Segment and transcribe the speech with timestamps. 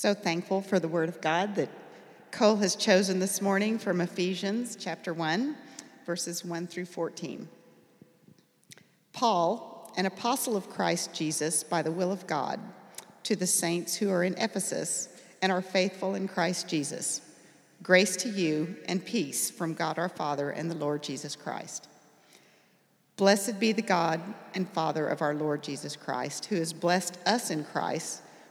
[0.00, 1.68] So thankful for the Word of God that
[2.30, 5.54] Cole has chosen this morning from Ephesians chapter 1,
[6.06, 7.46] verses 1 through 14.
[9.12, 12.58] Paul, an apostle of Christ Jesus by the will of God,
[13.24, 15.10] to the saints who are in Ephesus
[15.42, 17.20] and are faithful in Christ Jesus.
[17.82, 21.88] Grace to you and peace from God our Father and the Lord Jesus Christ.
[23.18, 24.22] Blessed be the God
[24.54, 28.22] and Father of our Lord Jesus Christ, who has blessed us in Christ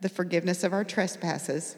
[0.00, 1.76] the forgiveness of our trespasses,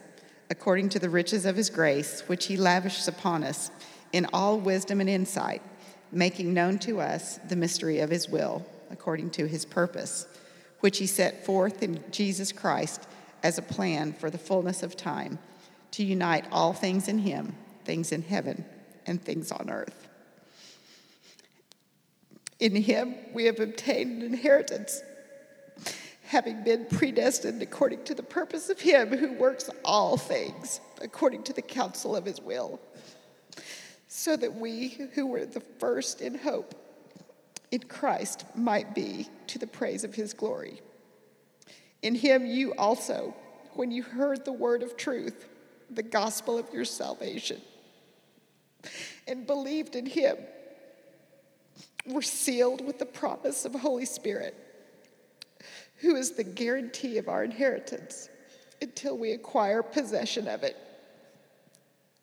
[0.51, 3.71] according to the riches of his grace, which he lavishes upon us
[4.13, 5.63] in all wisdom and insight,
[6.11, 10.27] making known to us the mystery of his will, according to his purpose,
[10.81, 13.07] which he set forth in Jesus Christ
[13.43, 15.39] as a plan for the fullness of time,
[15.93, 18.65] to unite all things in him, things in heaven
[19.07, 20.09] and things on earth.
[22.59, 25.03] In him we have obtained an inheritance
[26.29, 31.55] having been predestined according to the purpose of Him who works all things according to
[31.55, 32.79] the counsel of His will,
[34.09, 36.75] so that we who were the first in hope
[37.71, 40.83] in Christ might be to the praise of His glory.
[42.03, 43.35] In Him you also,
[43.73, 45.49] when you heard the word of truth,
[45.91, 47.63] the gospel of your salvation,
[49.27, 50.37] and believed in Him,
[52.07, 54.68] were sealed with the promise of Holy Spirit
[55.99, 58.29] who is the guarantee of our inheritance
[58.81, 60.77] until we acquire possession of it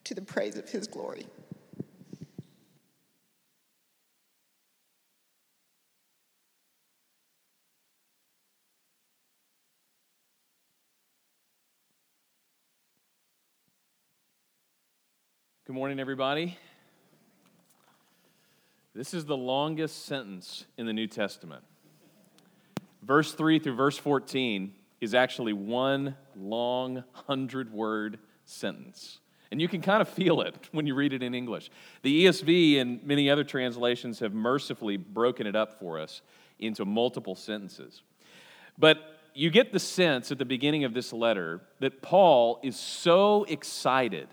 [0.06, 1.26] to the praise of his glory.
[15.66, 16.58] Good morning, everybody.
[18.94, 21.64] This is the longest sentence in the New Testament.
[23.06, 29.20] Verse 3 through verse 14 is actually one long, hundred word sentence.
[29.52, 31.70] And you can kind of feel it when you read it in English.
[32.02, 36.22] The ESV and many other translations have mercifully broken it up for us
[36.60, 38.02] into multiple sentences.
[38.78, 38.98] But
[39.34, 44.30] you get the sense at the beginning of this letter that Paul is so excited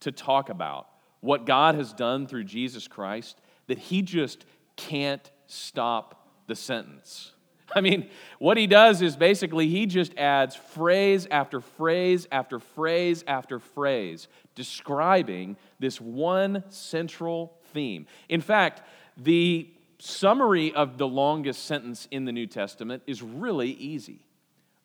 [0.00, 0.88] to talk about
[1.20, 4.44] what God has done through Jesus Christ that he just
[4.76, 7.32] can't stop the sentence.
[7.74, 8.08] I mean,
[8.38, 14.28] what he does is basically he just adds phrase after phrase after phrase after phrase
[14.54, 18.06] describing this one central theme.
[18.28, 18.82] In fact,
[19.16, 24.24] the summary of the longest sentence in the New Testament is really easy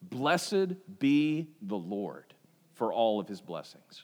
[0.10, 2.34] Blessed be the Lord
[2.74, 4.04] for all of his blessings.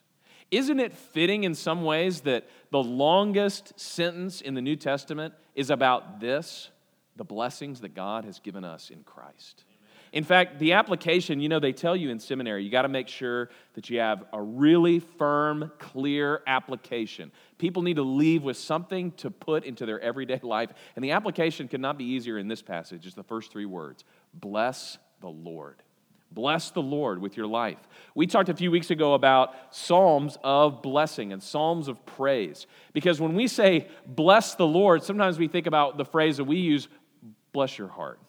[0.50, 5.70] Isn't it fitting in some ways that the longest sentence in the New Testament is
[5.70, 6.70] about this?
[7.16, 9.66] The blessings that God has given us in Christ.
[10.14, 13.08] In fact, the application, you know, they tell you in seminary, you got to make
[13.08, 17.32] sure that you have a really firm, clear application.
[17.58, 20.72] People need to leave with something to put into their everyday life.
[20.96, 24.04] And the application could not be easier in this passage, it's the first three words
[24.34, 25.82] Bless the Lord.
[26.34, 27.78] Bless the Lord with your life.
[28.16, 32.68] We talked a few weeks ago about psalms of blessing and psalms of praise.
[32.94, 36.56] Because when we say bless the Lord, sometimes we think about the phrase that we
[36.58, 36.88] use,
[37.54, 38.20] bless your heart,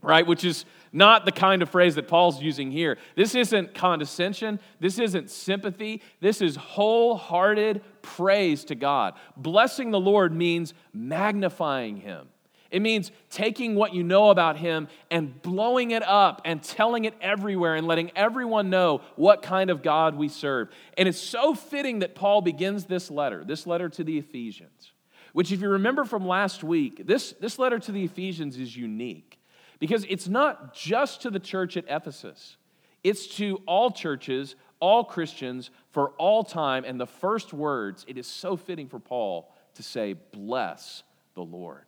[0.00, 0.26] right?
[0.26, 2.98] Which is not the kind of phrase that Paul's using here.
[3.16, 4.60] This isn't condescension.
[4.80, 6.02] This isn't sympathy.
[6.20, 9.14] This is wholehearted praise to God.
[9.36, 12.28] Blessing the Lord means magnifying Him.
[12.70, 17.14] It means taking what you know about Him and blowing it up and telling it
[17.20, 20.70] everywhere and letting everyone know what kind of God we serve.
[20.96, 24.92] And it's so fitting that Paul begins this letter, this letter to the Ephesians
[25.32, 29.38] which, if you remember from last week, this, this letter to the Ephesians is unique
[29.78, 32.56] because it's not just to the church at Ephesus,
[33.02, 36.84] it's to all churches, all Christians, for all time.
[36.84, 41.02] And the first words, it is so fitting for Paul to say, Bless
[41.34, 41.84] the Lord.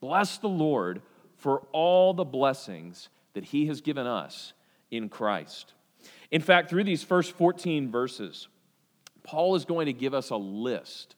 [0.00, 1.02] Bless the Lord
[1.36, 4.52] for all the blessings that he has given us
[4.90, 5.72] in Christ.
[6.30, 8.48] In fact, through these first 14 verses,
[9.22, 11.16] Paul is going to give us a list,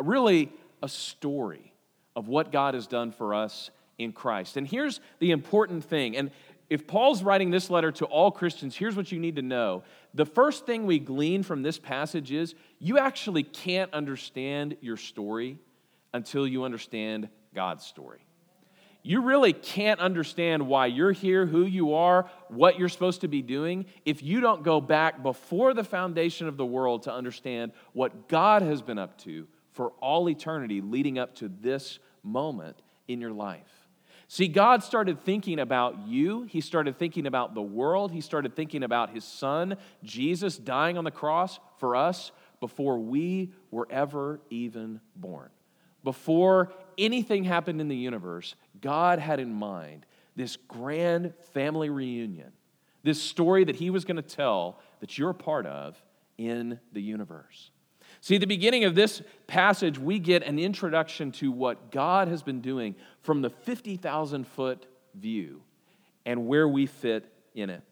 [0.00, 1.72] really a story
[2.16, 4.56] of what God has done for us in Christ.
[4.56, 6.16] And here's the important thing.
[6.16, 6.30] And
[6.70, 9.84] if Paul's writing this letter to all Christians, here's what you need to know.
[10.14, 15.58] The first thing we glean from this passage is you actually can't understand your story
[16.12, 18.20] until you understand God's story.
[19.02, 23.40] You really can't understand why you're here, who you are, what you're supposed to be
[23.40, 28.28] doing, if you don't go back before the foundation of the world to understand what
[28.28, 29.46] God has been up to
[29.78, 33.86] for all eternity leading up to this moment in your life.
[34.26, 36.42] See, God started thinking about you.
[36.42, 38.10] He started thinking about the world.
[38.10, 43.52] He started thinking about His Son, Jesus, dying on the cross for us before we
[43.70, 45.48] were ever even born.
[46.02, 52.50] Before anything happened in the universe, God had in mind this grand family reunion,
[53.04, 56.02] this story that He was going to tell that you're a part of
[56.36, 57.70] in the universe.
[58.20, 62.60] See, the beginning of this passage, we get an introduction to what God has been
[62.60, 65.62] doing from the 50,000 foot view
[66.26, 67.82] and where we fit in it.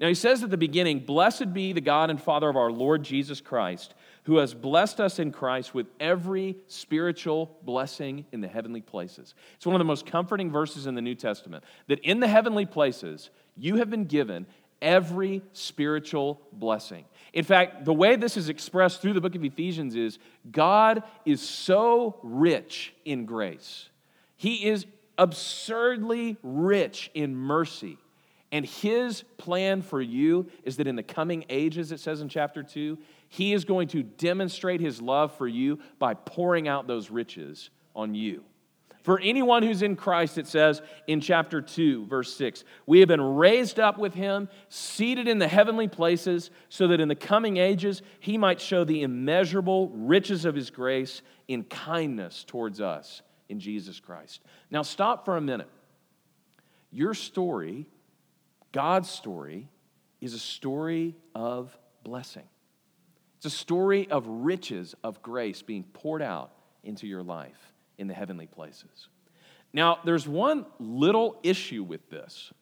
[0.00, 3.02] Now, he says at the beginning, Blessed be the God and Father of our Lord
[3.02, 3.94] Jesus Christ,
[4.24, 9.34] who has blessed us in Christ with every spiritual blessing in the heavenly places.
[9.56, 12.66] It's one of the most comforting verses in the New Testament that in the heavenly
[12.66, 14.46] places, you have been given
[14.82, 17.04] every spiritual blessing.
[17.32, 20.18] In fact, the way this is expressed through the book of Ephesians is
[20.50, 23.88] God is so rich in grace.
[24.36, 24.86] He is
[25.18, 27.98] absurdly rich in mercy.
[28.52, 32.62] And his plan for you is that in the coming ages, it says in chapter
[32.62, 32.96] 2,
[33.28, 38.14] he is going to demonstrate his love for you by pouring out those riches on
[38.14, 38.44] you.
[39.06, 43.20] For anyone who's in Christ, it says in chapter 2, verse 6, we have been
[43.20, 48.02] raised up with him, seated in the heavenly places, so that in the coming ages
[48.18, 54.00] he might show the immeasurable riches of his grace in kindness towards us in Jesus
[54.00, 54.42] Christ.
[54.72, 55.70] Now, stop for a minute.
[56.90, 57.86] Your story,
[58.72, 59.68] God's story,
[60.20, 62.48] is a story of blessing.
[63.36, 66.50] It's a story of riches of grace being poured out
[66.82, 69.08] into your life in the heavenly places.
[69.72, 72.52] Now, there's one little issue with this.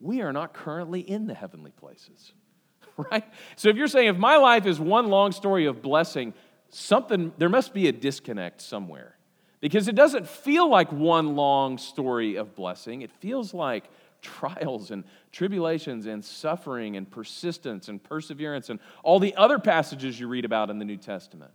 [0.00, 2.32] We are not currently in the heavenly places,
[3.10, 3.24] right?
[3.56, 6.34] So if you're saying, if my life is one long story of blessing,
[6.70, 9.16] something, there must be a disconnect somewhere.
[9.60, 13.02] Because it doesn't feel like one long story of blessing.
[13.02, 13.90] It feels like
[14.22, 20.28] trials and tribulations and suffering and persistence and perseverance and all the other passages you
[20.28, 21.50] read about in the New Testament.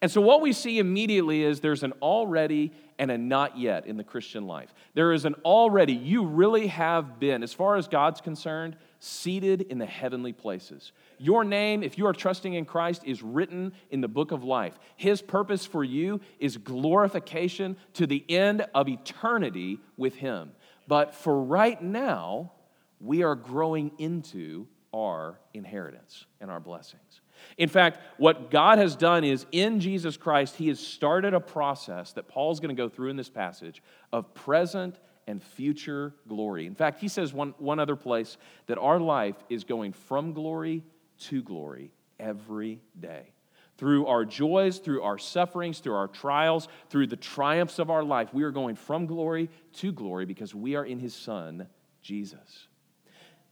[0.00, 3.96] And so, what we see immediately is there's an already and a not yet in
[3.96, 4.72] the Christian life.
[4.94, 9.78] There is an already, you really have been, as far as God's concerned, seated in
[9.78, 10.92] the heavenly places.
[11.18, 14.78] Your name, if you are trusting in Christ, is written in the book of life.
[14.96, 20.52] His purpose for you is glorification to the end of eternity with Him.
[20.86, 22.52] But for right now,
[23.00, 27.21] we are growing into our inheritance and our blessings.
[27.58, 32.12] In fact, what God has done is in Jesus Christ, He has started a process
[32.12, 36.66] that Paul's going to go through in this passage of present and future glory.
[36.66, 38.36] In fact, he says one, one other place
[38.66, 40.82] that our life is going from glory
[41.20, 43.32] to glory every day.
[43.78, 48.32] Through our joys, through our sufferings, through our trials, through the triumphs of our life,
[48.32, 51.68] we are going from glory to glory because we are in His Son,
[52.02, 52.68] Jesus.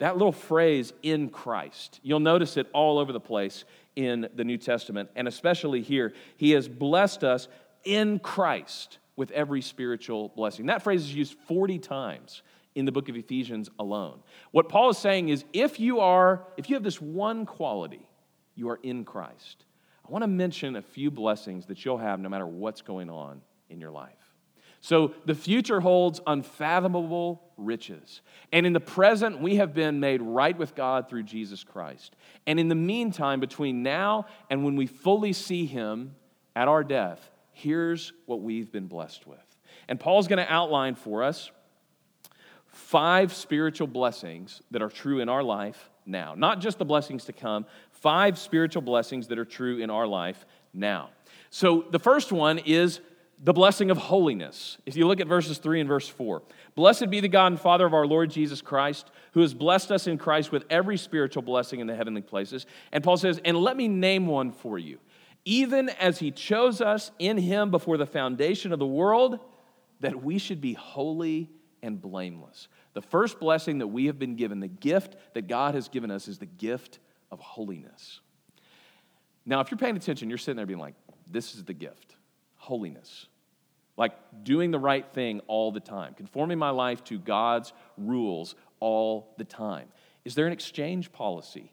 [0.00, 3.64] That little phrase, in Christ, you'll notice it all over the place
[3.97, 6.14] in the New Testament, and especially here.
[6.38, 7.49] He has blessed us
[7.85, 10.66] in Christ with every spiritual blessing.
[10.66, 12.42] That phrase is used 40 times
[12.75, 14.21] in the book of Ephesians alone.
[14.52, 18.09] What Paul is saying is if you are, if you have this one quality,
[18.54, 19.66] you are in Christ.
[20.09, 23.42] I want to mention a few blessings that you'll have no matter what's going on
[23.69, 24.14] in your life.
[24.81, 28.23] So the future holds unfathomable riches.
[28.53, 32.17] And in the present, we have been made right with God through Jesus Christ.
[32.47, 36.15] And in the meantime, between now and when we fully see Him
[36.57, 39.39] at our death, here's what we've been blessed with.
[39.87, 41.51] And Paul's going to outline for us
[42.67, 46.35] five spiritual blessings that are true in our life now.
[46.35, 50.47] Not just the blessings to come, five spiritual blessings that are true in our life
[50.73, 51.11] now.
[51.51, 53.01] So the first one is
[53.42, 54.76] the blessing of holiness.
[54.85, 56.42] If you look at verses 3 and verse 4,
[56.75, 60.06] blessed be the God and Father of our Lord Jesus Christ, who has blessed us
[60.06, 62.66] in Christ with every spiritual blessing in the heavenly places.
[62.92, 64.99] And Paul says, and let me name one for you.
[65.47, 69.38] Even as he chose us in him before the foundation of the world,
[70.00, 71.49] that we should be holy
[71.82, 72.68] and blameless.
[72.92, 76.28] The first blessing that we have been given, the gift that God has given us,
[76.28, 76.99] is the gift
[77.30, 78.20] of holiness.
[79.47, 80.94] Now, if you're paying attention, you're sitting there being like,
[81.30, 82.16] this is the gift
[82.71, 83.27] holiness
[84.00, 84.12] like
[84.45, 89.45] doing the right thing all the time, conforming my life to God's rules all the
[89.45, 89.89] time.
[90.25, 91.71] Is there an exchange policy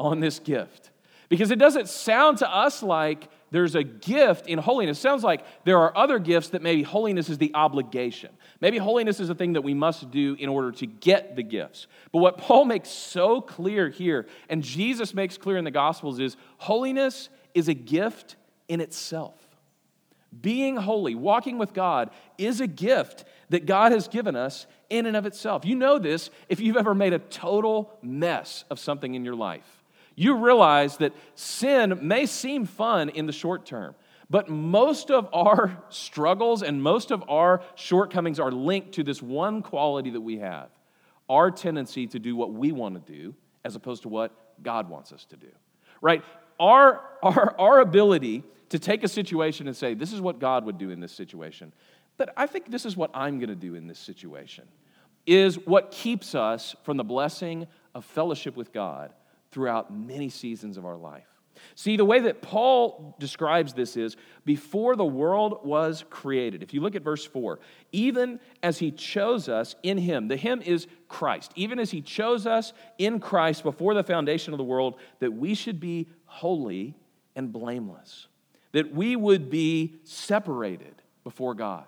[0.00, 0.90] on this gift?
[1.28, 4.96] Because it doesn't sound to us like there's a gift in holiness.
[4.96, 8.30] It sounds like there are other gifts that maybe holiness is the obligation.
[8.62, 11.86] Maybe holiness is a thing that we must do in order to get the gifts.
[12.12, 16.38] But what Paul makes so clear here, and Jesus makes clear in the Gospels, is
[16.56, 18.36] holiness is a gift
[18.68, 19.47] in itself.
[20.40, 25.16] Being holy, walking with God, is a gift that God has given us in and
[25.16, 25.64] of itself.
[25.64, 29.78] You know this if you've ever made a total mess of something in your life
[30.18, 33.94] you realize that sin may seem fun in the short term,
[34.28, 39.62] but most of our struggles and most of our shortcomings are linked to this one
[39.62, 40.70] quality that we have
[41.30, 44.32] our tendency to do what we want to do as opposed to what
[44.62, 45.50] God wants us to do.
[46.00, 46.24] Right?
[46.58, 50.78] Our, our, our ability to take a situation and say, this is what God would
[50.78, 51.72] do in this situation,
[52.16, 54.64] but I think this is what I'm going to do in this situation,
[55.26, 59.12] is what keeps us from the blessing of fellowship with God
[59.50, 61.26] throughout many seasons of our life.
[61.74, 66.62] See, the way that Paul describes this is before the world was created.
[66.62, 67.58] If you look at verse 4,
[67.90, 72.46] even as he chose us in him, the him is Christ, even as he chose
[72.46, 76.94] us in Christ before the foundation of the world, that we should be holy
[77.34, 78.27] and blameless,
[78.72, 81.86] that we would be separated before God.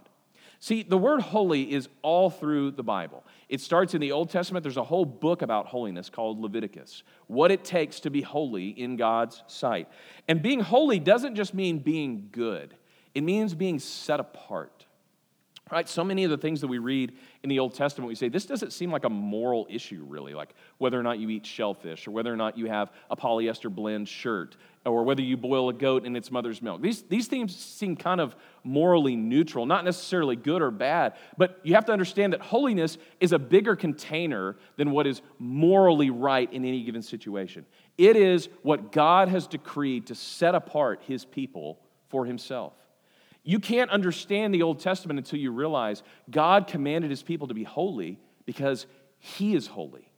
[0.62, 3.24] See, the word holy is all through the Bible.
[3.48, 4.62] It starts in the Old Testament.
[4.62, 8.96] There's a whole book about holiness called Leviticus, what it takes to be holy in
[8.96, 9.88] God's sight.
[10.28, 12.74] And being holy doesn't just mean being good,
[13.14, 14.84] it means being set apart.
[15.70, 15.88] Right?
[15.88, 17.12] So many of the things that we read
[17.44, 20.54] in the Old Testament, we say, this doesn't seem like a moral issue, really, like
[20.78, 24.08] whether or not you eat shellfish, or whether or not you have a polyester blend
[24.08, 26.82] shirt, or whether you boil a goat in its mother's milk.
[26.82, 28.34] These, these things seem kind of
[28.64, 33.32] morally neutral, not necessarily good or bad, but you have to understand that holiness is
[33.32, 37.64] a bigger container than what is morally right in any given situation.
[37.96, 42.72] It is what God has decreed to set apart his people for himself.
[43.42, 47.64] You can't understand the Old Testament until you realize God commanded his people to be
[47.64, 48.86] holy because
[49.18, 50.10] he is holy.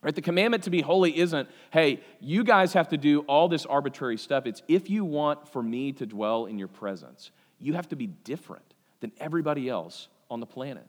[0.00, 0.14] Right?
[0.14, 4.18] The commandment to be holy isn't, hey, you guys have to do all this arbitrary
[4.18, 4.46] stuff.
[4.46, 8.06] It's if you want for me to dwell in your presence, you have to be
[8.06, 10.86] different than everybody else on the planet.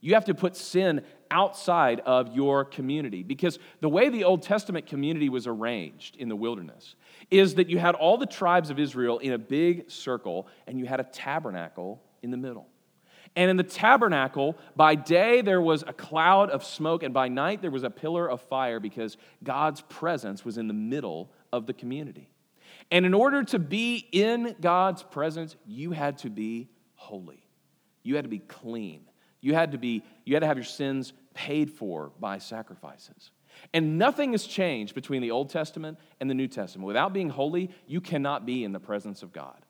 [0.00, 4.86] You have to put sin outside of your community because the way the Old Testament
[4.86, 6.94] community was arranged in the wilderness
[7.30, 10.86] is that you had all the tribes of Israel in a big circle and you
[10.86, 12.68] had a tabernacle in the middle.
[13.34, 17.60] And in the tabernacle, by day there was a cloud of smoke, and by night
[17.60, 21.74] there was a pillar of fire because God's presence was in the middle of the
[21.74, 22.30] community.
[22.90, 27.46] And in order to be in God's presence, you had to be holy.
[28.02, 29.02] You had to be clean.
[29.40, 33.30] You had to be you had to have your sins paid for by sacrifices.
[33.72, 36.86] And nothing has changed between the Old Testament and the New Testament.
[36.86, 39.64] Without being holy, you cannot be in the presence of God.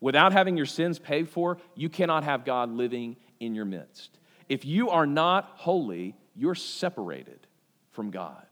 [0.00, 4.18] Without having your sins paid for, you cannot have God living in your midst.
[4.48, 7.46] If you are not holy, you're separated
[7.90, 8.46] from God.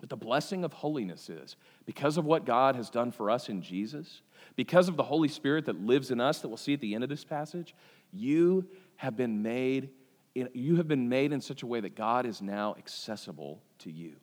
[0.00, 3.62] But the blessing of holiness is because of what God has done for us in
[3.62, 4.22] Jesus,
[4.56, 7.04] because of the Holy Spirit that lives in us, that we'll see at the end
[7.04, 7.74] of this passage,
[8.12, 8.66] you
[9.00, 9.88] have been made.
[10.34, 14.16] You have been made in such a way that God is now accessible to you.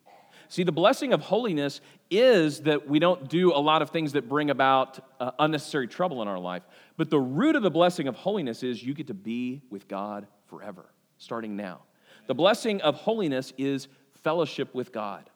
[0.46, 1.80] See, the blessing of holiness
[2.12, 6.22] is that we don't do a lot of things that bring about uh, unnecessary trouble
[6.22, 6.62] in our life.
[6.96, 10.28] But the root of the blessing of holiness is you get to be with God
[10.46, 10.86] forever,
[11.18, 11.80] starting now.
[12.28, 13.88] The blessing of holiness is
[14.22, 15.28] fellowship with God.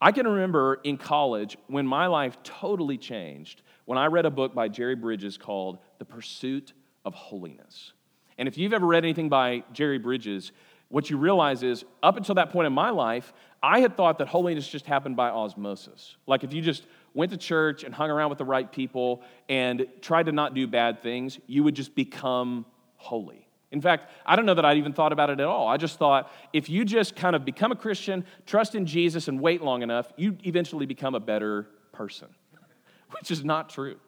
[0.00, 4.52] I can remember in college when my life totally changed when I read a book
[4.52, 6.72] by Jerry Bridges called The Pursuit
[7.04, 7.92] of Holiness.
[8.40, 10.52] And if you've ever read anything by Jerry Bridges,
[10.88, 14.28] what you realize is up until that point in my life, I had thought that
[14.28, 16.16] holiness just happened by osmosis.
[16.26, 19.86] Like if you just went to church and hung around with the right people and
[20.00, 22.64] tried to not do bad things, you would just become
[22.96, 23.46] holy.
[23.72, 25.68] In fact, I don't know that I'd even thought about it at all.
[25.68, 29.38] I just thought if you just kind of become a Christian, trust in Jesus, and
[29.38, 32.28] wait long enough, you eventually become a better person,
[33.10, 33.98] which is not true.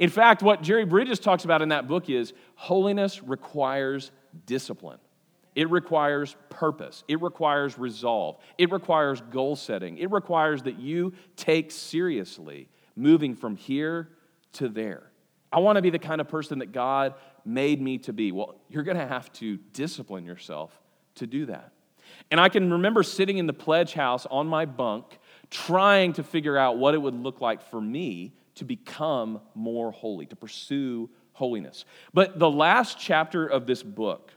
[0.00, 4.10] In fact, what Jerry Bridges talks about in that book is holiness requires
[4.46, 4.98] discipline.
[5.54, 7.04] It requires purpose.
[7.06, 8.38] It requires resolve.
[8.56, 9.98] It requires goal setting.
[9.98, 14.08] It requires that you take seriously moving from here
[14.54, 15.10] to there.
[15.52, 17.14] I want to be the kind of person that God
[17.44, 18.32] made me to be.
[18.32, 20.72] Well, you're going to have to discipline yourself
[21.16, 21.72] to do that.
[22.30, 25.18] And I can remember sitting in the pledge house on my bunk
[25.50, 30.24] trying to figure out what it would look like for me to become more holy,
[30.26, 31.84] to pursue holiness.
[32.14, 34.32] But the last chapter of this book,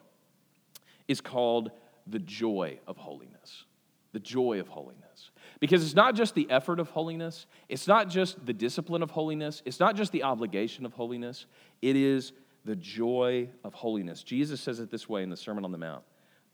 [1.07, 1.71] is called
[2.07, 3.65] the joy of holiness.
[4.11, 5.31] The joy of holiness.
[5.59, 9.61] Because it's not just the effort of holiness, it's not just the discipline of holiness,
[9.65, 11.45] it's not just the obligation of holiness,
[11.81, 12.33] it is
[12.65, 14.23] the joy of holiness.
[14.23, 16.03] Jesus says it this way in the Sermon on the Mount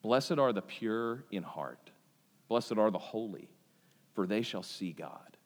[0.02, 1.92] Blessed are the pure in heart,
[2.48, 3.50] blessed are the holy,
[4.14, 5.38] for they shall see God.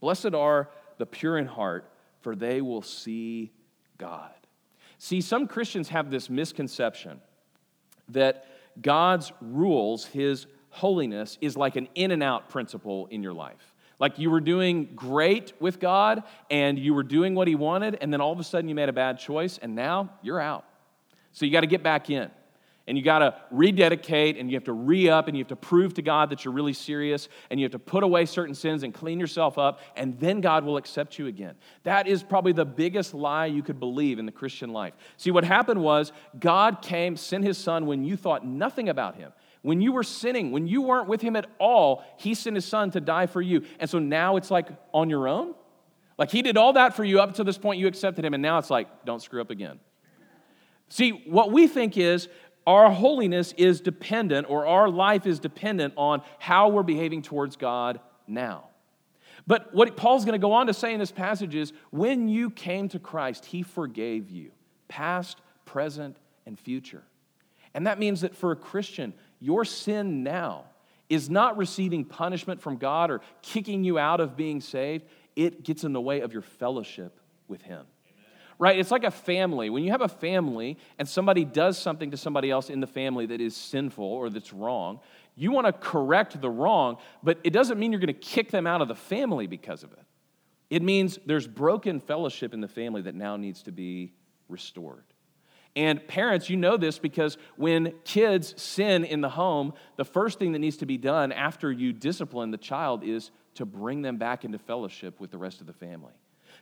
[0.00, 3.52] Blessed are the pure in heart, for they will see
[3.98, 4.32] God.
[4.98, 7.20] See, some Christians have this misconception
[8.10, 8.46] that
[8.80, 13.74] God's rules, his holiness, is like an in and out principle in your life.
[13.98, 18.12] Like you were doing great with God and you were doing what he wanted, and
[18.12, 20.64] then all of a sudden you made a bad choice, and now you're out.
[21.32, 22.30] So you got to get back in
[22.86, 25.56] and you got to rededicate and you have to re up and you have to
[25.56, 28.82] prove to God that you're really serious and you have to put away certain sins
[28.82, 31.54] and clean yourself up and then God will accept you again.
[31.84, 34.94] That is probably the biggest lie you could believe in the Christian life.
[35.16, 39.32] See, what happened was God came, sent his son when you thought nothing about him.
[39.62, 42.90] When you were sinning, when you weren't with him at all, he sent his son
[42.90, 43.64] to die for you.
[43.80, 45.54] And so now it's like on your own?
[46.18, 48.42] Like he did all that for you up to this point, you accepted him, and
[48.42, 49.80] now it's like, don't screw up again.
[50.88, 52.28] See, what we think is
[52.66, 58.00] our holiness is dependent, or our life is dependent on how we're behaving towards God
[58.26, 58.68] now.
[59.46, 62.48] But what Paul's going to go on to say in this passage is when you
[62.50, 64.52] came to Christ, he forgave you,
[64.88, 66.16] past, present,
[66.46, 67.02] and future.
[67.74, 70.64] And that means that for a Christian, your sin now
[71.10, 75.04] is not receiving punishment from God or kicking you out of being saved,
[75.36, 77.84] it gets in the way of your fellowship with him
[78.58, 78.78] right?
[78.78, 79.70] It's like a family.
[79.70, 83.26] When you have a family and somebody does something to somebody else in the family
[83.26, 85.00] that is sinful or that's wrong,
[85.36, 88.66] you want to correct the wrong, but it doesn't mean you're going to kick them
[88.66, 90.04] out of the family because of it.
[90.70, 94.12] It means there's broken fellowship in the family that now needs to be
[94.48, 95.04] restored.
[95.76, 100.52] And parents, you know this because when kids sin in the home, the first thing
[100.52, 104.44] that needs to be done after you discipline the child is to bring them back
[104.44, 106.12] into fellowship with the rest of the family.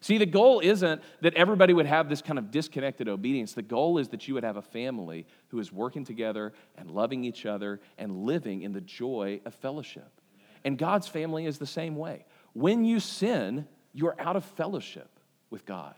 [0.02, 3.53] See, the goal isn't that everybody would have this kind of disconnected obedience.
[3.53, 7.22] The goal is that you would have a family who is working together and loving
[7.22, 10.20] each other and living in the joy of fellowship.
[10.64, 12.24] And God's family is the same way.
[12.53, 15.09] When you sin, you're out of fellowship
[15.50, 15.94] with God.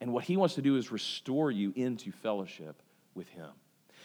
[0.00, 2.80] And what He wants to do is restore you into fellowship
[3.16, 3.50] with Him.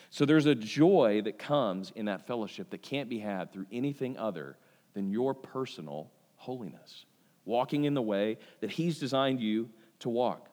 [0.10, 4.18] So there's a joy that comes in that fellowship that can't be had through anything
[4.18, 4.58] other
[4.96, 7.06] than your personal holiness
[7.50, 10.48] walking in the way that He's designed you to walk.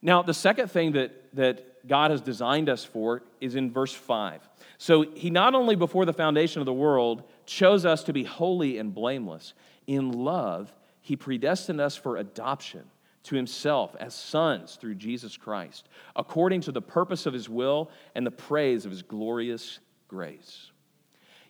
[0.00, 4.48] Now, the second thing that, that God has designed us for is in verse 5.
[4.78, 8.78] So, He not only before the foundation of the world chose us to be holy
[8.78, 9.54] and blameless,
[9.86, 12.84] in love, He predestined us for adoption
[13.24, 18.24] to Himself as sons through Jesus Christ, according to the purpose of His will and
[18.24, 20.70] the praise of His glorious grace.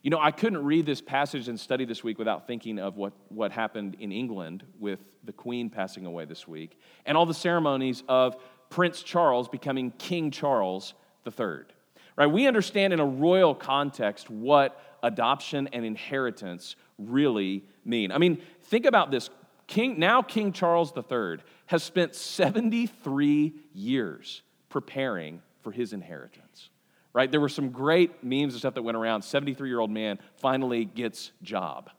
[0.02, 3.12] You know, I couldn't read this passage and study this week without thinking of what,
[3.30, 8.04] what happened in England with the Queen passing away this week and all the ceremonies
[8.08, 8.36] of
[8.70, 10.94] Prince Charles becoming King Charles
[11.26, 11.64] III.
[12.16, 12.26] Right?
[12.26, 18.12] We understand in a royal context what adoption and inheritance really mean.
[18.12, 19.30] I mean, think about this.
[19.66, 26.47] King, now King Charles III has spent 73 years preparing for his inheritance
[27.18, 27.32] right?
[27.32, 29.22] There were some great memes and stuff that went around.
[29.22, 31.90] 73 year old man finally gets job.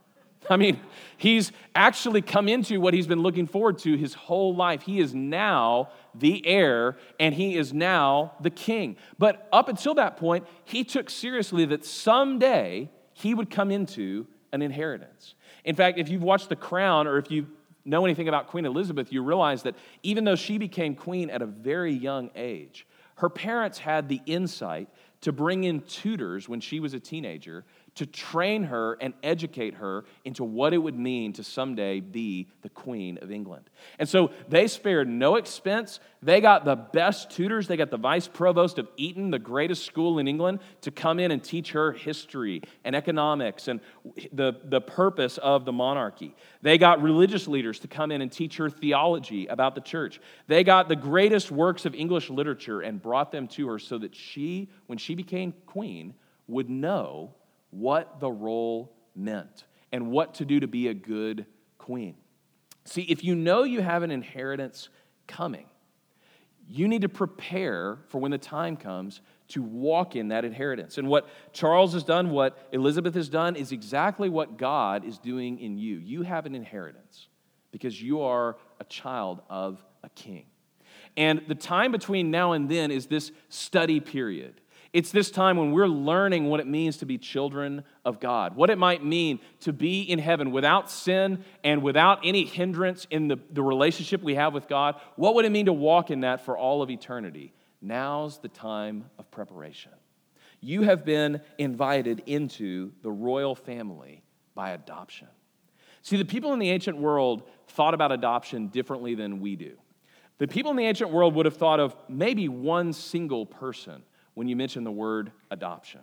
[0.49, 0.79] I mean,
[1.17, 4.83] he's actually come into what he's been looking forward to his whole life.
[4.83, 8.95] He is now the heir and he is now the king.
[9.17, 14.61] But up until that point, he took seriously that someday he would come into an
[14.61, 15.35] inheritance.
[15.65, 17.45] In fact, if you've watched The Crown or if you
[17.83, 21.45] know anything about Queen Elizabeth, you realize that even though she became queen at a
[21.45, 22.87] very young age,
[23.19, 24.87] her parents had the insight
[25.21, 27.65] to bring in tutors when she was a teenager
[27.99, 32.69] to train her and educate her into what it would mean to someday be the
[32.69, 33.69] Queen of England.
[33.99, 35.99] And so they spared no expense.
[36.23, 37.67] They got the best tutors.
[37.67, 41.31] They got the vice provost of Eton, the greatest school in England, to come in
[41.31, 43.81] and teach her history and economics and
[44.31, 46.33] the, the purpose of the monarchy.
[46.61, 50.21] They got religious leaders to come in and teach her theology about the church.
[50.47, 54.15] They got the greatest works of English literature and brought them to her so that
[54.15, 56.13] she, when she became queen,
[56.47, 57.35] would know
[57.71, 61.45] what the role meant and what to do to be a good
[61.77, 62.15] queen.
[62.85, 64.89] See, if you know you have an inheritance
[65.27, 65.65] coming,
[66.67, 70.99] you need to prepare for when the time comes to walk in that inheritance.
[70.99, 75.59] And what Charles has done, what Elizabeth has done, is exactly what God is doing
[75.59, 75.97] in you.
[75.97, 77.27] You have an inheritance
[77.71, 80.45] because you are a child of a king.
[81.17, 85.71] And the time between now and then is this study period It's this time when
[85.71, 89.71] we're learning what it means to be children of God, what it might mean to
[89.71, 94.53] be in heaven without sin and without any hindrance in the, the relationship we have
[94.53, 94.95] with God.
[95.15, 97.53] What would it mean to walk in that for all of eternity?
[97.81, 99.91] Now's the time of preparation.
[100.59, 104.23] You have been invited into the royal family
[104.55, 105.27] by adoption.
[106.01, 109.77] See, the people in the ancient world thought about adoption differently than we do.
[110.39, 114.03] The people in the ancient world would have thought of maybe one single person
[114.39, 115.99] when you mention the word adoption.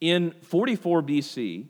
[0.00, 1.66] In 44 BC,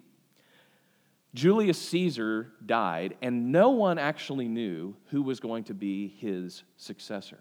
[1.32, 7.38] Julius Caesar died, and no one actually knew who was going to be his successor.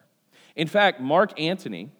[0.56, 1.92] In fact, Mark Antony,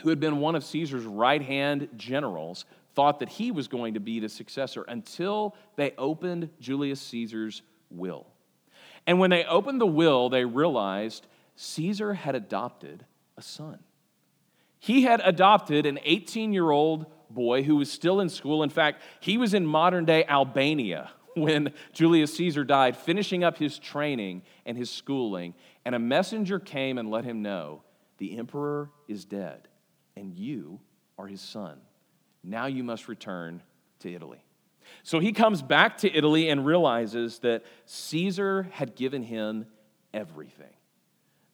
[0.00, 4.00] who had been one of Caesar's right hand generals, thought that he was going to
[4.00, 8.26] be the successor until they opened Julius Caesar's will.
[9.06, 13.04] And when they opened the will, they realized Caesar had adopted
[13.36, 13.80] a son.
[14.84, 18.62] He had adopted an 18 year old boy who was still in school.
[18.62, 23.78] In fact, he was in modern day Albania when Julius Caesar died, finishing up his
[23.78, 25.54] training and his schooling.
[25.86, 27.82] And a messenger came and let him know
[28.18, 29.68] the emperor is dead,
[30.16, 30.80] and you
[31.16, 31.80] are his son.
[32.42, 33.62] Now you must return
[34.00, 34.44] to Italy.
[35.02, 39.64] So he comes back to Italy and realizes that Caesar had given him
[40.12, 40.74] everything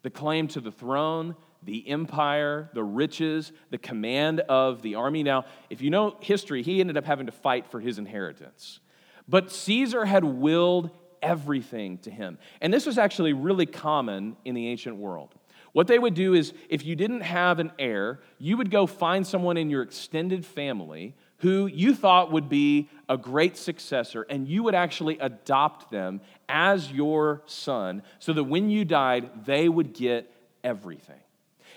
[0.02, 5.22] the claim to the throne, the empire, the riches, the command of the army.
[5.22, 8.80] Now, if you know history, he ended up having to fight for his inheritance.
[9.28, 10.90] But Caesar had willed
[11.22, 12.38] everything to him.
[12.60, 15.34] And this was actually really common in the ancient world.
[15.72, 19.26] What they would do is, if you didn't have an heir, you would go find
[19.26, 24.62] someone in your extended family who you thought would be a great successor, and you
[24.62, 30.30] would actually adopt them as your son so that when you died, they would get
[30.62, 31.20] everything.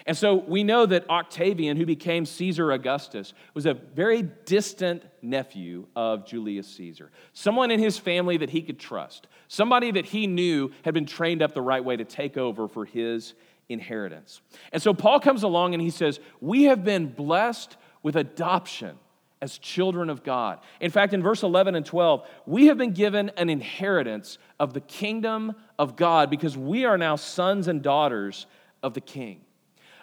[0.05, 5.87] And so we know that Octavian, who became Caesar Augustus, was a very distant nephew
[5.95, 7.09] of Julius Caesar.
[7.31, 11.41] Someone in his family that he could trust, somebody that he knew had been trained
[11.41, 13.33] up the right way to take over for his
[13.69, 14.41] inheritance.
[14.73, 18.97] And so Paul comes along and he says, We have been blessed with adoption
[19.43, 20.59] as children of God.
[20.79, 24.79] In fact, in verse 11 and 12, we have been given an inheritance of the
[24.79, 28.45] kingdom of God because we are now sons and daughters
[28.81, 29.41] of the king.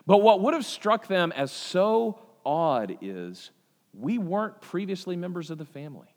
[0.07, 3.51] But what would have struck them as so odd is
[3.99, 6.15] we weren't previously members of the family.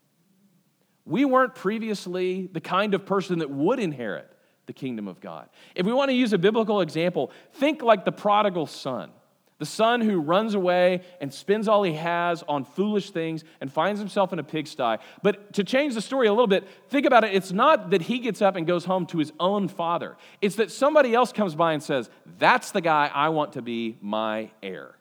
[1.06, 4.30] We weren't previously the kind of person that would inherit
[4.66, 5.48] the kingdom of God.
[5.74, 9.12] If we want to use a biblical example, think like the prodigal son.
[9.58, 14.00] The son who runs away and spends all he has on foolish things and finds
[14.00, 14.96] himself in a pigsty.
[15.22, 17.34] But to change the story a little bit, think about it.
[17.34, 20.72] It's not that he gets up and goes home to his own father, it's that
[20.72, 24.96] somebody else comes by and says, That's the guy I want to be my heir.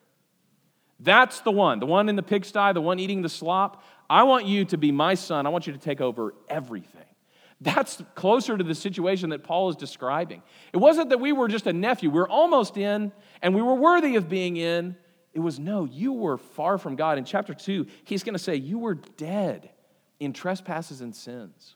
[0.99, 3.83] That's the one, the one in the pigsty, the one eating the slop.
[4.09, 5.47] I want you to be my son.
[5.47, 7.02] I want you to take over everything.
[7.63, 10.43] That's closer to the situation that Paul is describing.
[10.73, 13.75] It wasn't that we were just a nephew, we were almost in, and we were
[13.75, 14.95] worthy of being in.
[15.33, 17.17] It was no, you were far from God.
[17.17, 19.71] In chapter 2, he's going to say, You were dead
[20.19, 21.75] in trespasses and sins.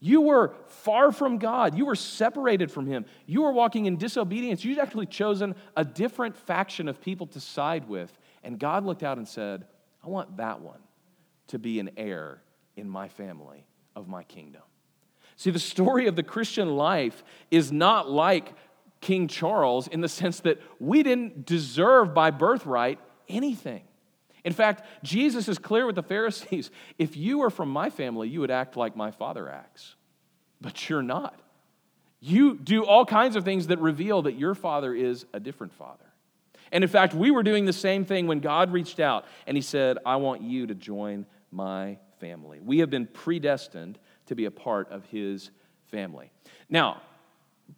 [0.00, 1.78] You were far from God.
[1.78, 3.06] You were separated from Him.
[3.24, 4.62] You were walking in disobedience.
[4.62, 8.12] You'd actually chosen a different faction of people to side with.
[8.42, 9.64] And God looked out and said,
[10.04, 10.80] I want that one
[11.46, 12.42] to be an heir
[12.76, 14.62] in my family of my kingdom.
[15.36, 18.52] See, the story of the Christian life is not like
[19.00, 23.82] King Charles in the sense that we didn't deserve by birthright anything.
[24.44, 28.40] In fact, Jesus is clear with the Pharisees if you were from my family, you
[28.40, 29.96] would act like my father acts.
[30.60, 31.38] But you're not.
[32.20, 36.04] You do all kinds of things that reveal that your father is a different father.
[36.72, 39.60] And in fact, we were doing the same thing when God reached out and he
[39.60, 42.60] said, I want you to join my family.
[42.60, 45.50] We have been predestined to be a part of his
[45.90, 46.30] family.
[46.68, 47.02] Now,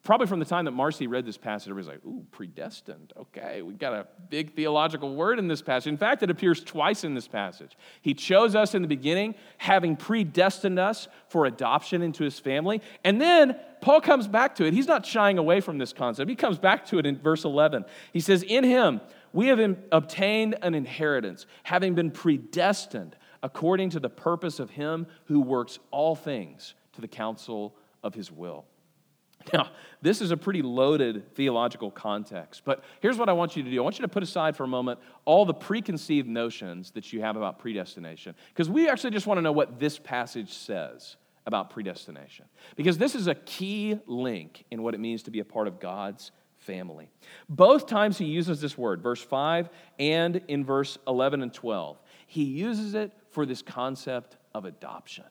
[0.02, 3.12] probably from the time that Marcy read this passage, everybody's like, ooh, predestined.
[3.16, 5.88] Okay, we've got a big theological word in this passage.
[5.88, 7.76] In fact, it appears twice in this passage.
[8.02, 12.82] He chose us in the beginning, having predestined us for adoption into his family.
[13.04, 14.72] And then Paul comes back to it.
[14.72, 16.28] He's not shying away from this concept.
[16.28, 17.84] He comes back to it in verse 11.
[18.12, 19.00] He says, In him
[19.32, 25.40] we have obtained an inheritance, having been predestined according to the purpose of him who
[25.40, 28.64] works all things to the counsel of his will.
[29.52, 29.68] Now,
[30.02, 33.78] this is a pretty loaded theological context, but here's what I want you to do.
[33.78, 37.20] I want you to put aside for a moment all the preconceived notions that you
[37.20, 41.14] have about predestination, because we actually just want to know what this passage says
[41.46, 42.46] about predestination.
[42.74, 45.78] Because this is a key link in what it means to be a part of
[45.78, 47.08] God's family.
[47.48, 52.42] Both times he uses this word, verse 5 and in verse 11 and 12, he
[52.42, 55.26] uses it for this concept of adoption.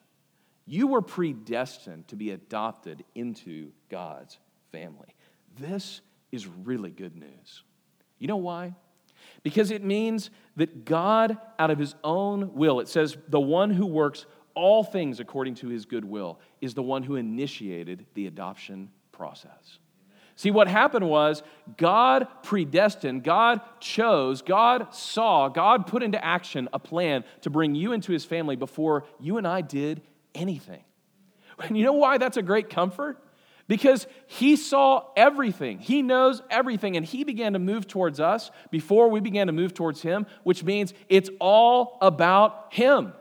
[0.64, 4.38] You were predestined to be adopted into God's
[4.70, 5.16] family.
[5.58, 7.64] This is really good news.
[8.20, 8.76] You know why?
[9.42, 13.86] Because it means that God, out of his own will, it says, the one who
[13.86, 18.88] works all things according to his good will, is the one who initiated the adoption
[19.10, 19.80] process.
[20.36, 21.42] See, what happened was
[21.78, 27.92] God predestined, God chose, God saw, God put into action a plan to bring you
[27.92, 30.02] into his family before you and I did
[30.34, 30.84] anything.
[31.58, 33.18] And you know why that's a great comfort?
[33.66, 35.78] Because he saw everything.
[35.78, 36.98] He knows everything.
[36.98, 40.62] And he began to move towards us before we began to move towards him, which
[40.62, 43.14] means it's all about him,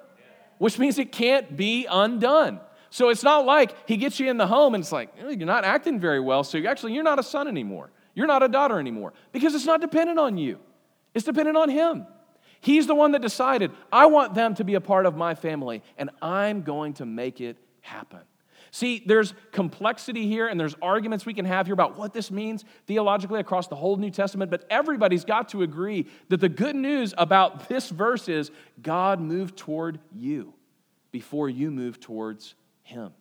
[0.58, 2.60] which means it can't be undone.
[2.96, 5.66] So it's not like he gets you in the home and it's like, you're not
[5.66, 6.46] acting very well.
[6.46, 7.92] So you're actually, you're not a son anymore.
[8.14, 9.12] You're not a daughter anymore.
[9.34, 10.60] Because it's not dependent on you,
[11.14, 12.08] it's dependent on him.
[12.62, 15.84] He's the one that decided, I want them to be a part of my family,
[15.98, 18.22] and I'm going to make it happen.
[18.72, 22.64] See, there's complexity here and there's arguments we can have here about what this means
[22.88, 27.14] theologically across the whole New Testament, but everybody's got to agree that the good news
[27.18, 30.54] about this verse is God moved toward you
[31.12, 32.56] before you moved towards
[32.86, 33.12] Him.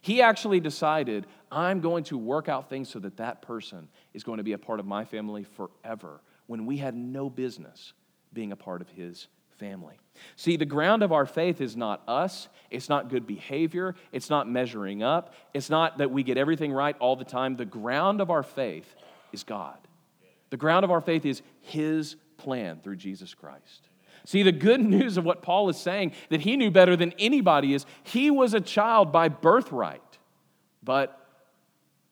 [0.00, 4.38] He actually decided, I'm going to work out things so that that person is going
[4.38, 7.92] to be a part of my family forever when we had no business
[8.32, 9.26] being a part of His
[9.58, 9.98] family.
[10.36, 14.48] See, the ground of our faith is not us, it's not good behavior, it's not
[14.48, 17.56] measuring up, it's not that we get everything right all the time.
[17.56, 18.94] The ground of our faith
[19.32, 19.78] is God.
[20.50, 23.87] The ground of our faith is His plan through Jesus Christ.
[24.28, 27.72] See, the good news of what Paul is saying that he knew better than anybody
[27.72, 30.18] is he was a child by birthright,
[30.82, 31.18] but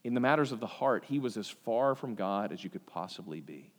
[0.03, 2.87] in the matters of the heart, he was as far from God as you could
[2.87, 3.71] possibly be.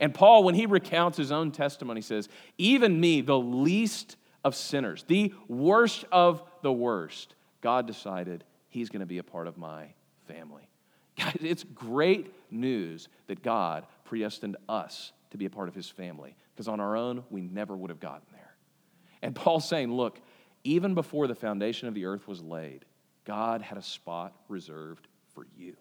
[0.00, 5.04] And Paul, when he recounts his own testimony, says, Even me, the least of sinners,
[5.06, 9.94] the worst of the worst, God decided he's going to be a part of my
[10.26, 10.68] family.
[11.16, 16.34] Guys, it's great news that God predestined us to be a part of his family,
[16.56, 18.56] because on our own, we never would have gotten there.
[19.20, 20.18] And Paul's saying, Look,
[20.64, 22.86] even before the foundation of the earth was laid,
[23.26, 25.76] God had a spot reserved for you.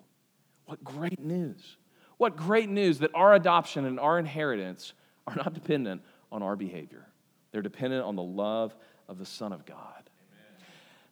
[0.65, 1.77] What great news!
[2.17, 4.93] What great news that our adoption and our inheritance
[5.27, 7.05] are not dependent on our behavior.
[7.51, 8.75] They're dependent on the love
[9.07, 9.77] of the Son of God.
[9.79, 10.67] Amen.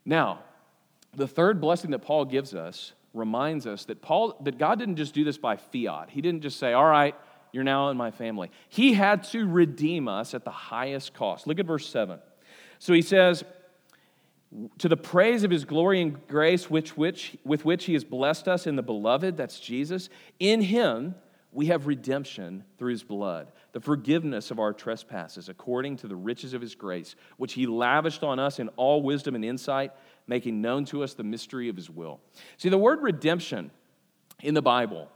[0.06, 0.40] Now,
[1.16, 5.14] the third blessing that Paul gives us reminds us that Paul that God didn't just
[5.14, 6.10] do this by fiat.
[6.10, 7.16] He didn't just say, "All right,
[7.54, 11.48] you're now in my family." He had to redeem us at the highest cost.
[11.48, 12.20] Look at verse 7.
[12.80, 13.46] So he says,
[14.78, 18.48] to the praise of his glory and grace which, which, with which he has blessed
[18.48, 20.10] us in the beloved, that's Jesus.
[20.40, 21.16] In him
[21.52, 26.54] we have redemption through his blood, the forgiveness of our trespasses, according to the riches
[26.54, 29.92] of his grace, which he lavished on us in all wisdom and insight,
[30.28, 32.20] making known to us the mystery of his will.
[32.58, 33.72] See, the word redemption
[34.42, 35.10] in the Bible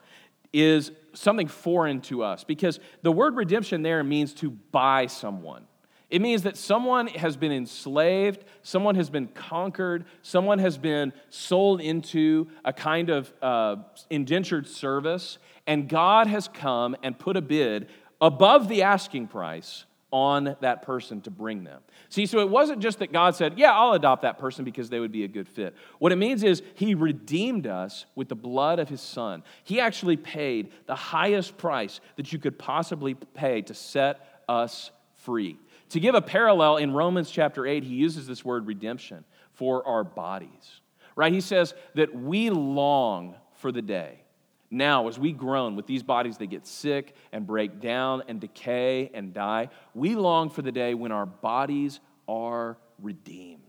[0.54, 5.66] is something foreign to us because the word redemption there means to buy someone.
[6.10, 11.82] It means that someone has been enslaved, someone has been conquered, someone has been sold
[11.82, 13.78] into a kind of uh,
[14.10, 17.90] indentured service, and God has come and put a bid
[18.22, 21.82] above the asking price on that person to bring them.
[22.10, 25.00] See, so it wasn't just that God said, Yeah, I'll adopt that person because they
[25.00, 25.76] would be a good fit.
[26.00, 29.44] What it means is He redeemed us with the blood of His Son.
[29.64, 35.58] He actually paid the highest price that you could possibly pay to set us free.
[35.90, 40.04] To give a parallel, in Romans chapter 8, he uses this word redemption for our
[40.04, 40.82] bodies,
[41.16, 41.32] right?
[41.32, 44.20] He says that we long for the day.
[44.70, 49.10] Now, as we groan with these bodies that get sick and break down and decay
[49.14, 53.62] and die, we long for the day when our bodies are redeemed.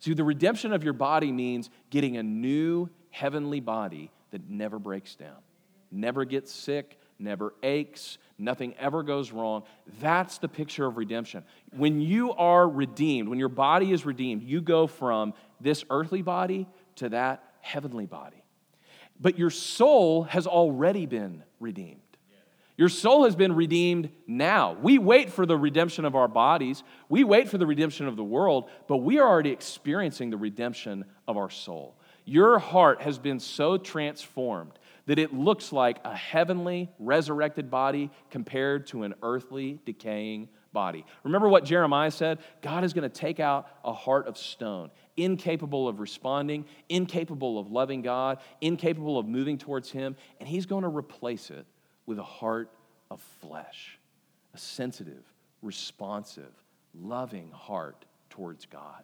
[0.00, 5.14] See, the redemption of your body means getting a new heavenly body that never breaks
[5.14, 5.38] down,
[5.92, 9.62] never gets sick, never aches, nothing ever goes wrong.
[10.00, 11.44] That's the picture of redemption.
[11.76, 16.66] When you are redeemed, when your body is redeemed, you go from this earthly body
[16.96, 18.43] to that heavenly body.
[19.20, 22.00] But your soul has already been redeemed.
[22.76, 24.76] Your soul has been redeemed now.
[24.82, 28.24] We wait for the redemption of our bodies, we wait for the redemption of the
[28.24, 31.94] world, but we are already experiencing the redemption of our soul.
[32.24, 34.72] Your heart has been so transformed
[35.06, 41.04] that it looks like a heavenly resurrected body compared to an earthly decaying body.
[41.22, 42.38] Remember what Jeremiah said?
[42.62, 47.70] God is going to take out a heart of stone incapable of responding, incapable of
[47.70, 51.66] loving God, incapable of moving towards Him, and He's going to replace it
[52.06, 52.70] with a heart
[53.10, 53.98] of flesh,
[54.54, 55.24] a sensitive,
[55.62, 56.52] responsive,
[56.94, 59.02] loving heart towards God.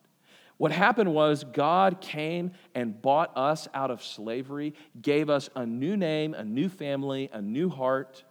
[0.56, 5.96] What happened was God came and bought us out of slavery, gave us a new
[5.96, 8.24] name, a new family, a new heart,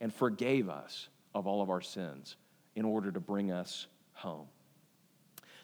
[0.00, 2.36] and forgave us of all of our sins
[2.76, 4.46] in order to bring us home.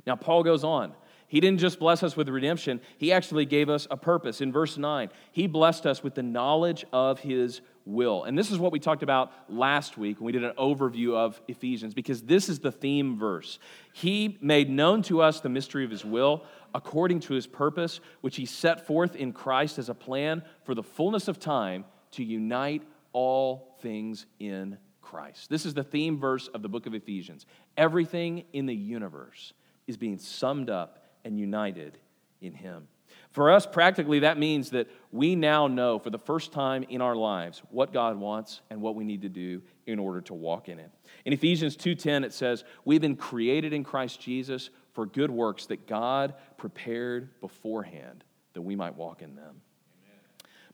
[0.07, 0.95] Now, Paul goes on.
[1.31, 4.41] He didn't just bless us with redemption, he actually gave us a purpose.
[4.41, 8.25] In verse 9, he blessed us with the knowledge of his will.
[8.25, 11.41] And this is what we talked about last week when we did an overview of
[11.47, 13.61] Ephesians, because this is the theme verse.
[13.93, 16.43] He made known to us the mystery of his will
[16.75, 20.83] according to his purpose, which he set forth in Christ as a plan for the
[20.83, 25.49] fullness of time to unite all things in Christ.
[25.49, 27.47] This is the theme verse of the book of Ephesians.
[27.77, 29.53] Everything in the universe
[29.87, 31.99] is being summed up and united
[32.41, 32.89] in Him.
[33.31, 37.15] For us, practically, that means that we now know for the first time in our
[37.15, 40.79] lives what God wants and what we need to do in order to walk in
[40.79, 40.91] it.
[41.25, 45.87] In Ephesians 2:10 it says, "We've been created in Christ Jesus for good works that
[45.87, 49.63] God prepared beforehand that we might walk in them."
[50.03, 50.25] Amen.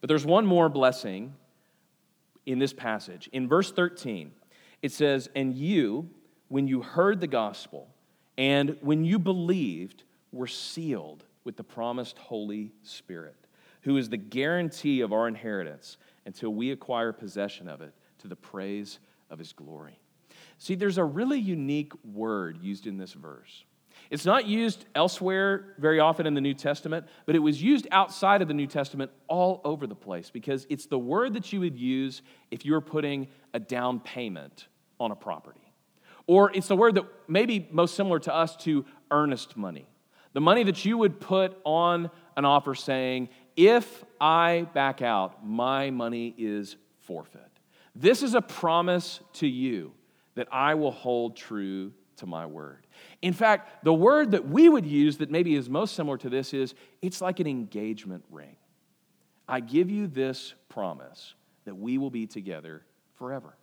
[0.01, 1.35] But there's one more blessing
[2.47, 3.29] in this passage.
[3.33, 4.33] In verse 13,
[4.81, 6.09] it says, "And you,
[6.49, 7.89] when you heard the gospel
[8.39, 10.05] and when you believed,
[10.37, 13.37] we're sealed with the promised Holy Spirit,
[13.83, 18.37] who is the guarantee of our inheritance until we acquire possession of it to the
[18.37, 18.99] praise
[19.31, 19.99] of his glory.
[20.59, 23.64] See, there's a really unique word used in this verse.
[24.11, 28.42] It's not used elsewhere very often in the New Testament, but it was used outside
[28.42, 31.77] of the New Testament all over the place because it's the word that you would
[31.77, 34.68] use if you were putting a down payment
[35.01, 35.61] on a property.
[36.27, 39.87] Or it's the word that maybe most similar to us to earnest money.
[40.37, 45.88] The money that you would put on an offer saying, if I back out, my
[45.88, 47.40] money is forfeit.
[47.94, 49.94] This is a promise to you
[50.35, 52.87] that I will hold true to my word.
[53.22, 56.53] In fact, the word that we would use that maybe is most similar to this
[56.53, 58.57] is it's like an engagement ring.
[59.49, 61.33] I give you this promise
[61.64, 62.83] that we will be together
[63.14, 63.57] forever.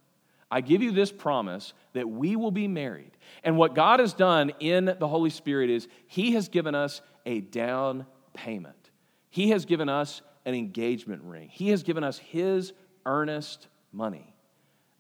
[0.50, 3.12] I give you this promise that we will be married.
[3.44, 7.42] And what God has done in the Holy Spirit is He has given us a
[7.42, 8.92] down payment.
[9.30, 11.50] He has given us an engagement ring.
[11.50, 12.74] He has given us His
[13.06, 14.34] earnest money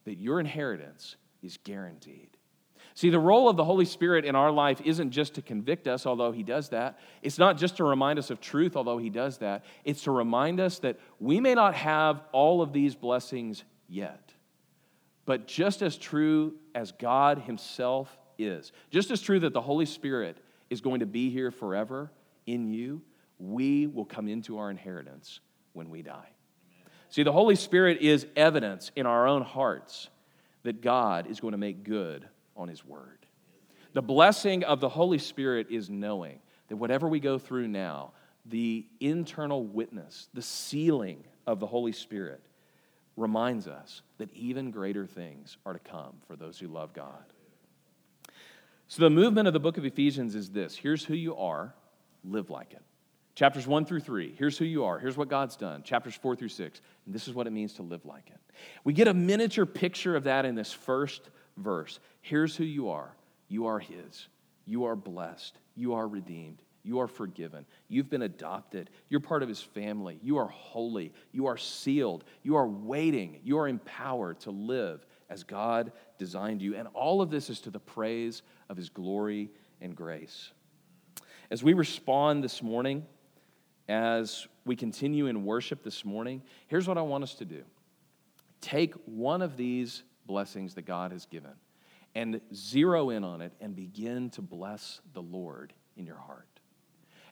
[0.06, 2.30] that your inheritance is guaranteed.
[2.96, 6.06] See, the role of the Holy Spirit in our life isn't just to convict us,
[6.06, 7.00] although He does that.
[7.24, 9.66] It's not just to remind us of truth, although He does that.
[9.84, 14.23] It's to remind us that we may not have all of these blessings yet.
[15.26, 20.38] But just as true as God Himself is, just as true that the Holy Spirit
[20.70, 22.12] is going to be here forever
[22.46, 23.02] in you,
[23.40, 25.40] we will come into our inheritance
[25.74, 26.30] when we die.
[27.10, 30.10] See, the Holy Spirit is evidence in our own hearts
[30.64, 33.26] that God is going to make good on His word.
[33.94, 38.14] The blessing of the Holy Spirit is knowing that whatever we go through now,
[38.46, 42.42] the internal witness, the sealing of the Holy Spirit
[43.16, 47.24] reminds us that even greater things are to come for those who love God.
[48.88, 51.74] So, the movement of the book of Ephesians is this here's who you are,
[52.24, 52.82] live like it.
[53.36, 55.82] Chapters 1 through 3, here's who you are, here's what God's done.
[55.82, 58.40] Chapters 4 through 6, and this is what it means to live like it.
[58.84, 62.00] We get a miniature picture of that in this first verse.
[62.22, 63.16] Here's who you are
[63.50, 64.28] you are His,
[64.66, 67.66] you are blessed, you are redeemed, you are forgiven.
[67.88, 68.90] You've been adopted.
[69.08, 70.20] You're part of his family.
[70.22, 71.14] You are holy.
[71.32, 72.26] You are sealed.
[72.44, 73.40] You are waiting.
[73.44, 76.76] You are empowered to live as God designed you.
[76.76, 80.52] And all of this is to the praise of his glory and grace.
[81.50, 83.06] As we respond this morning,
[83.88, 87.64] as we continue in worship this morning, here's what I want us to do
[88.60, 91.52] take one of these blessings that God has given
[92.16, 96.53] and zero in on it and begin to bless the Lord in your heart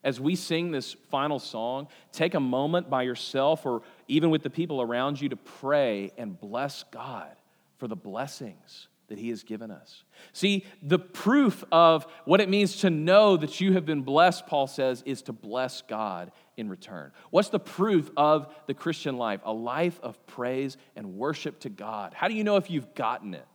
[0.04, 4.50] as we sing this final song, take a moment by yourself or even with the
[4.50, 7.36] people around you to pray and bless God
[7.78, 10.04] for the blessings that He has given us.
[10.32, 14.68] See, the proof of what it means to know that you have been blessed, Paul
[14.68, 17.12] says, is to bless God in return.
[17.30, 19.42] What's the proof of the Christian life?
[19.44, 22.14] A life of praise and worship to God.
[22.14, 23.46] How do you know if you've gotten it?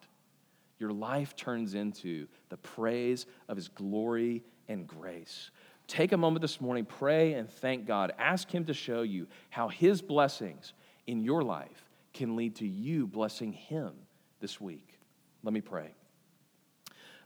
[0.78, 5.50] Your life turns into the praise of His glory and grace.
[5.86, 8.12] Take a moment this morning, pray and thank God.
[8.18, 10.72] Ask Him to show you how His blessings
[11.06, 13.92] in your life can lead to you blessing Him
[14.40, 14.98] this week.
[15.42, 15.92] Let me pray.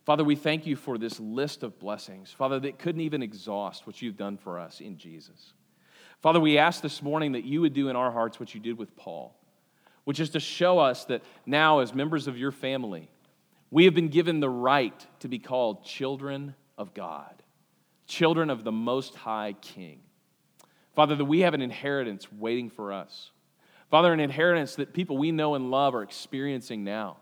[0.05, 4.03] Father, we thank you for this list of blessings, Father, that couldn't even exhaust what
[4.03, 5.53] you've done for us in Jesus.
[6.23, 8.77] Father, we ask this morning that you would do in our hearts what you did
[8.77, 9.35] with Paul,
[10.05, 13.09] which is to show us that now, as members of your family,
[13.71, 17.43] we have been given the right to be called children of God,
[18.11, 20.01] children of the Most High King.
[20.95, 23.31] Father, that we have an inheritance waiting for us.
[23.89, 27.17] Father, an inheritance that people we know and love are experiencing now.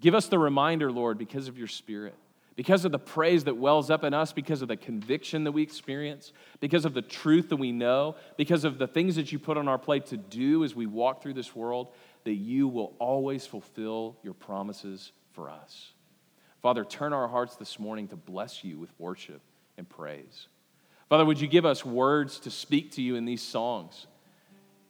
[0.00, 2.14] Give us the reminder, Lord, because of your Spirit,
[2.54, 5.62] because of the praise that wells up in us, because of the conviction that we
[5.62, 9.58] experience, because of the truth that we know, because of the things that you put
[9.58, 11.92] on our plate to do as we walk through this world,
[12.24, 15.92] that you will always fulfill your promises for us.
[16.62, 19.42] Father, turn our hearts this morning to bless you with worship
[19.80, 20.46] and praise.
[21.08, 24.06] Father, would you give us words to speak to you in these songs?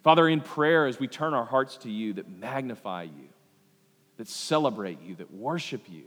[0.02, 3.28] Father, in prayer, as we turn our hearts to you that magnify you,
[4.18, 6.04] that celebrate you, that worship you.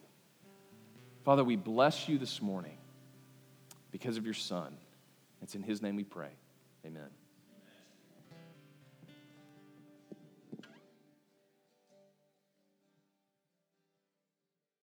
[1.23, 2.77] Father, we bless you this morning
[3.91, 4.75] because of your Son.
[5.41, 6.31] It's in His name we pray.
[6.85, 7.09] Amen.